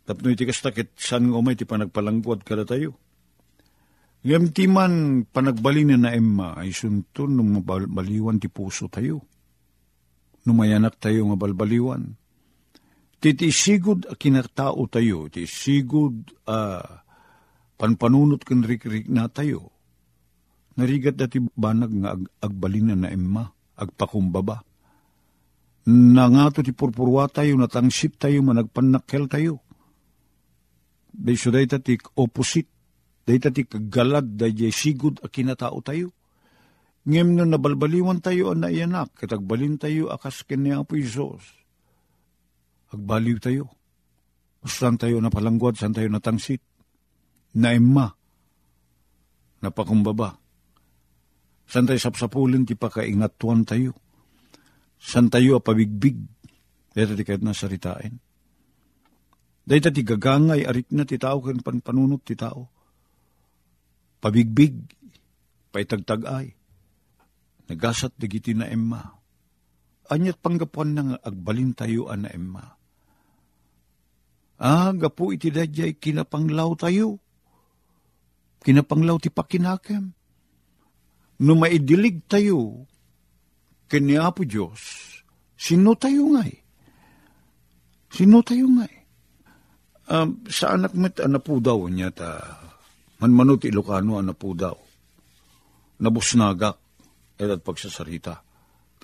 Tapno 0.05 0.29
iti 0.29 0.45
kastakit 0.45 0.93
san 1.01 1.33
nga 1.33 1.41
umay 1.41 1.57
ti 1.57 1.65
panagpalangguad 1.65 2.45
kada 2.45 2.69
tayo. 2.69 2.97
Ngam 4.25 4.53
ti 4.57 4.65
man 4.69 5.25
panagbalin 5.29 6.01
na 6.01 6.13
emma 6.13 6.57
ay 6.57 6.73
suntun 6.73 7.37
nung 7.37 7.61
mabaliwan 7.61 8.41
ti 8.41 8.49
puso 8.49 8.89
tayo. 8.89 9.25
Numayanak 10.45 11.01
tayo 11.01 11.29
nga 11.29 11.37
balbaliwan. 11.41 12.05
Titi 13.21 13.49
sigud 13.49 14.05
a 14.05 14.13
kinartao 14.13 14.85
tayo, 14.93 15.33
ti 15.33 15.49
sigud 15.49 16.29
a 16.45 16.85
panpanunot 17.81 18.45
kan 18.45 18.61
rik-rik 18.61 19.09
na 19.09 19.33
tayo. 19.33 19.73
Narigat 20.77 21.17
dati 21.17 21.41
banag 21.41 21.93
nga 22.05 22.13
ag 22.13 22.29
agbalin 22.45 22.93
na 22.93 23.09
emma, 23.09 23.49
agpakumbaba 23.81 24.61
na 25.85 26.25
nga 26.33 26.49
to 26.49 26.65
ti 26.65 26.73
purpurwa 26.73 27.29
tayo, 27.29 27.61
natangsit 27.61 28.17
tayo, 28.17 28.41
managpanakkel 28.41 29.29
tayo. 29.29 29.61
Day 31.13 31.37
so 31.37 31.53
day 31.53 31.69
ti 31.69 32.01
opposite, 32.17 32.69
day 33.29 33.37
ti 33.37 33.69
kagalad, 33.69 34.41
day 34.41 34.73
sigud 34.73 35.21
a 35.21 35.29
kinatao 35.29 35.85
tayo. 35.85 36.09
Ngem 37.05 37.37
no 37.37 37.45
nabalbaliwan 37.45 38.25
tayo 38.25 38.57
ang 38.57 38.65
naiyanak, 38.65 39.13
katagbalin 39.13 39.77
tayo 39.77 40.09
akas 40.09 40.49
kanya 40.49 40.81
po 40.89 40.97
Isos. 40.97 41.45
Agbaliw 42.97 43.37
tayo. 43.37 43.69
Saan 44.65 44.97
tayo 44.97 45.21
napalangguad, 45.21 45.77
saan 45.77 45.93
tayo 45.93 46.09
natangsit. 46.09 46.65
Naimma. 47.61 48.09
Napakumbaba. 49.61 50.41
Saan 51.69 51.85
tayo 51.85 52.01
sapsapulin, 52.01 52.65
ti 52.65 52.73
pakaingatuan 52.73 53.69
tayo 53.69 54.04
san 55.05 55.29
tayo 55.29 55.61
pabigbig, 55.61 56.17
dito 56.97 57.13
ti 57.13 57.23
kahit 57.29 57.45
nasaritain. 57.45 58.17
Dito 59.65 59.89
ti 59.93 60.01
gagangay, 60.01 60.65
arit 60.65 60.89
na 60.97 61.05
ti 61.05 61.21
tao, 61.21 61.45
kan 61.45 61.61
panpanunot 61.61 62.25
ti 62.25 62.33
tao. 62.33 62.73
Pabigbig, 64.25 64.81
paitagtagay. 65.69 66.57
Nagasat 67.69 68.17
digiti 68.17 68.57
na 68.57 68.69
emma. 68.69 69.05
Anyat 70.09 70.41
panggapuan 70.41 70.97
nga 70.97 71.17
agbalin 71.21 71.73
tayo 71.77 72.09
na 72.17 72.29
emma. 72.29 72.65
Ah, 74.61 74.93
gapu 74.93 75.33
iti 75.33 75.49
dadyay 75.49 75.97
kinapanglaw 75.97 76.77
tayo. 76.77 77.21
Kinapanglaw 78.65 79.17
ti 79.21 79.29
pakinakem. 79.29 80.13
No 81.41 81.53
maidilig 81.59 82.25
tayo, 82.31 82.89
kanya 83.95 84.35
po 84.35 84.43
Diyos, 84.43 84.83
sino 85.55 85.95
tayo 85.95 86.35
nga 86.35 86.43
eh? 86.43 86.59
Sino 88.11 88.43
tayo 88.43 88.67
nga 88.75 88.91
eh? 88.91 89.03
Um, 90.11 90.43
sa 90.51 90.75
anak 90.75 90.99
met, 90.99 91.23
anak 91.23 91.47
po 91.47 91.63
daw 91.63 91.87
niya 91.87 92.11
ta, 92.11 92.43
manmanot 93.23 93.63
Ilocano, 93.63 94.19
anak 94.19 94.35
po 94.35 94.51
daw. 94.53 94.75
Nabusnagak, 96.03 96.77
edat 97.39 97.63
pagsasarita, 97.63 98.43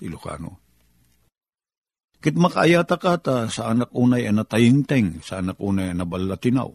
Ilocano. 0.03 0.59
Kit 2.19 2.35
makaayata 2.35 2.99
ka 2.99 3.15
ta, 3.17 3.35
sa 3.47 3.71
anak 3.71 3.95
unay 3.95 4.27
na 4.29 4.43
tayingteng, 4.43 5.23
sa 5.23 5.39
anak 5.39 5.57
unay 5.57 5.95
na 5.95 6.03
balatinaw. 6.03 6.69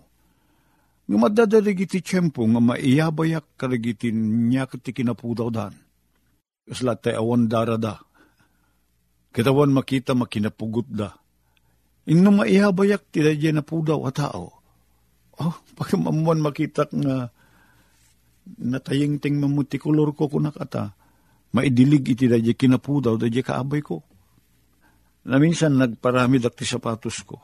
Nga 1.06 1.18
madadarig 1.20 1.86
iti 1.86 2.02
tiyempo, 2.02 2.42
nga 2.48 2.58
maiyabayak 2.58 3.60
karagitin 3.60 4.50
niya 4.50 4.66
kiti 4.66 4.90
kinapudaw 4.90 5.52
dan 5.54 5.86
Kasla 6.66 6.98
awan 6.98 7.46
darada. 7.46 8.02
Kitawan 9.36 9.68
makita 9.68 10.16
makinapugot 10.16 10.88
da. 10.88 11.12
Inno 12.08 12.32
maihabayak 12.32 13.12
tila 13.12 13.36
dyan 13.36 13.60
na 13.60 13.62
pudaw 13.66 14.00
a 14.08 14.12
tao. 14.14 14.48
Oh, 15.36 15.54
pagkamamuan 15.76 16.40
makita 16.40 16.88
nga 16.88 17.28
nataying 18.56 19.20
ting 19.20 19.36
mamuti 19.36 19.76
kolor 19.76 20.16
ko 20.16 20.32
kunakata. 20.32 20.96
Maidilig 21.52 22.16
iti 22.16 22.24
da 22.32 22.40
dyan 22.40 22.56
kinapudaw 22.56 23.20
da 23.20 23.28
dyan 23.28 23.44
kaabay 23.44 23.84
ko. 23.84 24.00
Na 25.28 25.36
minsan 25.36 25.76
nagparami 25.76 26.40
dakti 26.40 26.64
sapatos 26.64 27.20
ko. 27.20 27.36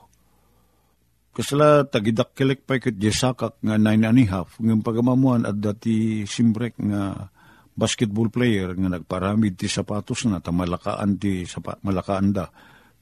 Kasla 1.36 1.84
tagidak 1.84 2.32
kilek 2.32 2.64
pa 2.64 2.80
ikot 2.80 2.96
sakak 3.12 3.60
nga 3.60 3.76
nine 3.76 4.08
and 4.08 4.16
a 4.16 4.24
half. 4.32 4.56
Ngayon 4.56 4.80
pagamamuan 4.80 5.44
at 5.44 5.60
dati 5.60 6.24
simbrek 6.24 6.80
nga 6.80 7.28
basketball 7.72 8.28
player 8.28 8.76
nga 8.76 8.88
nagparamid 8.92 9.56
ti 9.56 9.68
sapatos 9.68 10.28
na 10.28 10.44
ta 10.44 10.52
malakaan 10.52 11.16
ti 11.16 11.48
sapa, 11.48 11.80
malakaan 11.80 12.28
da 12.32 12.44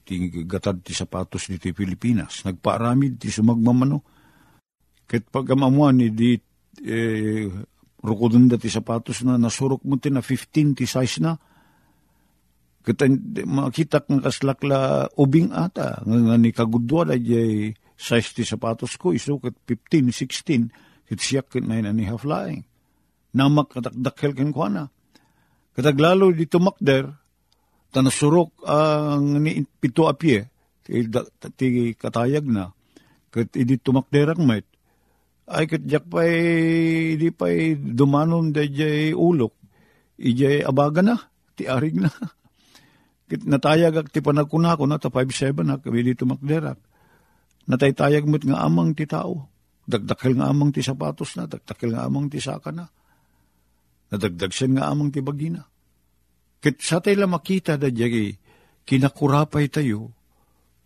ti 0.07 0.31
gatad 0.47 0.83
ti 0.87 0.95
sapatos 0.95 1.51
dito 1.51 1.71
Pilipinas. 1.75 2.47
Nagparamid 2.47 3.19
ti 3.19 3.29
sumagmamano. 3.31 3.99
Ket 5.11 5.27
pagamamuan 5.27 5.99
ni 5.99 6.15
di 6.15 6.39
eh, 6.87 7.51
rukudun 8.01 8.47
da 8.47 8.57
ti 8.57 8.71
sapatos 8.71 9.27
na 9.27 9.35
nasurok 9.35 9.83
mo 9.83 9.99
ti 9.99 10.09
na 10.09 10.23
15 10.23 10.79
ti 10.79 10.87
size 10.87 11.19
na. 11.19 11.35
Kita 12.81 13.05
makita 13.45 14.07
nga 14.07 14.31
kaslakla 14.31 15.11
ubing 15.19 15.53
ata. 15.53 16.01
Nga, 16.07 16.37
ni 16.39 16.51
kagudwa 16.55 17.11
da 17.11 17.19
jay 17.19 17.75
size 17.99 18.31
ti 18.39 18.43
sapatos 18.47 18.95
ko. 18.95 19.11
Isukat 19.11 19.67
15 19.67 20.15
16 20.15 21.11
kit 21.11 21.19
siyak 21.19 21.51
na 21.59 21.83
a 21.83 22.07
half 22.07 22.23
laing 22.23 22.70
namak 23.35 23.75
katakdakel 23.75 24.33
ken 24.35 24.51
kuana. 24.51 24.91
Kataglalo 25.75 26.35
di 26.35 26.51
tumakder, 26.51 27.09
tanasurok 27.95 28.67
ang 28.67 29.39
ni 29.39 29.63
pito 29.79 30.11
apye, 30.11 30.51
ti, 30.83 31.07
ti 31.55 31.67
katayag 31.95 32.47
na, 32.47 32.75
kat 33.31 33.55
idi 33.55 33.79
tumakder 33.79 34.35
ang 34.35 34.43
met, 34.47 34.67
ay 35.51 35.67
kat 35.67 35.83
jak 35.87 36.07
pa'y, 36.07 37.19
di 37.19 37.31
pa'y 37.31 37.79
dumanon 37.79 38.51
da 38.51 38.67
jay 38.67 39.15
ulok, 39.15 39.55
ijay 40.19 40.67
abaga 40.67 41.03
na, 41.03 41.17
ti 41.55 41.67
arig 41.71 41.99
na. 41.99 42.11
Kit 43.31 43.47
natayag 43.47 43.95
ak 43.95 44.09
ti 44.11 44.19
panagkuna 44.19 44.75
ko 44.75 44.91
na, 44.91 44.99
ta 44.99 45.07
5-7 45.07 45.63
na, 45.63 45.79
kami 45.79 46.03
di 46.03 46.19
tumakderak. 46.19 46.83
Nataytayag 47.71 48.27
mo't 48.27 48.43
nga 48.43 48.67
amang 48.67 48.91
ti 48.91 49.07
tao. 49.07 49.47
Dagdakil 49.87 50.35
nga 50.39 50.51
amang 50.51 50.75
ti 50.75 50.83
sapatos 50.83 51.39
na, 51.39 51.47
dagdakil 51.47 51.95
nga 51.95 52.11
amang 52.11 52.27
ti 52.27 52.43
saka 52.43 52.75
na. 52.75 52.91
Nadagdag 54.11 54.51
siya 54.51 54.67
nga 54.75 54.85
amang 54.91 55.15
ti 55.15 55.23
bagina. 55.23 55.63
Kit 56.61 56.83
sa 56.83 57.01
tayo 57.01 57.25
makita 57.25 57.79
da 57.81 57.89
jagi, 57.89 58.35
kinakurapay 58.85 59.71
tayo, 59.71 60.13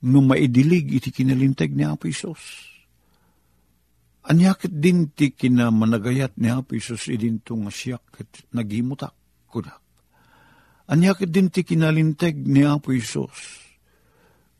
nung 0.04 0.28
maidilig 0.28 0.92
iti 0.92 1.08
kinalintag 1.08 1.72
ni 1.72 1.82
Apo 1.88 2.06
Isos. 2.06 2.70
Anyakit 4.24 4.72
din 4.72 5.12
ti 5.12 5.32
kinamanagayat 5.32 6.36
ni 6.36 6.52
Apo 6.52 6.76
Isos 6.76 7.08
idinto 7.08 7.56
nga 7.56 7.72
siyak 7.72 8.04
at 8.20 8.30
nagimutak 8.52 9.16
kunak. 9.48 9.80
Anyakit 10.92 11.32
din 11.32 11.48
ti 11.48 11.64
kinalintag 11.64 12.36
ni 12.36 12.62
Apo 12.68 12.92
Isos 12.92 13.64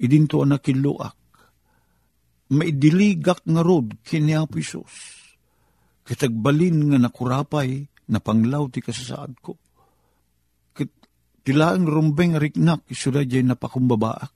idinto 0.01 0.43
anak 0.43 0.65
kiluak. 0.65 1.17
Maidiligak 2.53 3.45
nga 3.45 3.63
rod 3.65 4.01
kini 4.05 4.37
Apo 4.37 4.57
Isos. 4.61 5.21
Kitagbalin 6.05 6.93
nga 6.93 6.99
nakurapay 7.01 7.89
na 8.11 8.19
panglaw 8.21 8.69
ti 8.69 8.85
kasasaad 8.85 9.33
ko. 9.41 9.57
Kit, 10.77 10.91
tilaang 11.47 11.89
rumbeng 11.89 12.37
riknak 12.37 12.85
isuda 12.91 13.25
jay 13.25 13.45
napakumbabaak. 13.45 14.33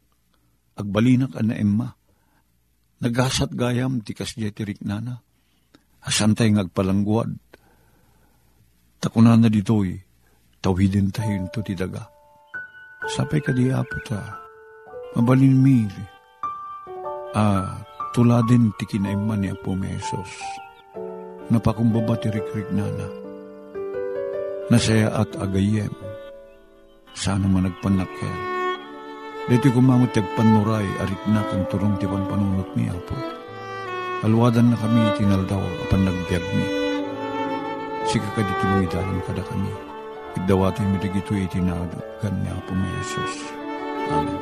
Agbalinak 0.79 1.35
ana 1.35 1.55
emma. 1.59 1.89
Nagasat 2.99 3.55
gayam 3.55 4.03
ti 4.03 4.15
kasjay 4.15 4.51
ti 4.55 4.63
riknana. 4.63 5.19
Asantay 6.07 6.55
ngagpalangguad. 6.55 7.31
Takunan 8.99 9.39
na 9.39 9.47
ditoy, 9.47 9.95
tawhidin 10.59 11.15
tayo 11.15 11.47
to 11.55 11.63
ti 11.63 11.79
daga. 11.79 12.03
Sapay 13.07 13.39
ka 13.39 13.55
di 13.55 13.71
apo 13.71 13.95
ta, 14.03 14.19
mabalin 15.15 15.55
mi, 15.55 15.87
ah, 17.39 17.79
tuladin 18.11 18.75
ti 18.75 18.85
kinaiman 18.91 19.47
ni 19.47 19.49
Apo 19.55 19.79
Mesos. 19.79 20.35
Napakumbaba 21.49 22.19
ti 22.19 22.29
rikrik 22.29 22.69
nana. 22.75 23.28
Nasaya 24.69 25.09
at 25.17 25.33
agayem. 25.41 25.89
Sana 27.17 27.49
man 27.49 27.65
nagpanakkel. 27.65 28.37
Dito 29.49 29.73
kumamot 29.73 30.13
tagpanuray 30.13 30.85
arik 31.01 31.23
na 31.33 31.41
kang 31.49 31.65
turong 31.73 31.97
ti 31.97 32.05
panpanunot 32.05 32.69
mi 32.77 32.85
Apo. 32.85 33.17
Alwadan 34.29 34.69
na 34.69 34.77
kami 34.77 35.09
tinaldaw 35.17 35.65
apan 35.89 36.05
nagbiag 36.05 36.45
mi. 36.53 36.67
Sika 38.13 38.29
ka 38.37 38.45
dito 38.45 38.65
mo 38.69 38.85
idalan 38.85 39.25
kada 39.25 39.41
kami. 39.41 39.73
Igdawati 40.37 40.85
mi 40.85 40.97
digito 41.01 41.33
itinagan 41.33 42.37
ni 42.45 42.49
Apo 42.53 42.73
mi 42.77 42.89
Jesus. 43.01 43.35
Amen. 44.13 44.37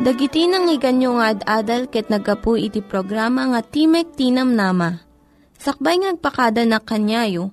Dagiti 0.00 0.48
nang 0.48 0.68
iganyo 0.72 1.20
nga 1.20 1.36
ad-adal 1.36 1.92
ket 1.92 2.08
nagapu 2.08 2.56
iti 2.56 2.80
programa 2.80 3.52
nga 3.52 3.60
Timek 3.60 4.16
Tinam 4.16 4.56
Nama. 4.56 4.96
Sakbay 5.60 6.00
ngagpakada 6.00 6.64
na 6.68 6.80
kanyayo, 6.80 7.52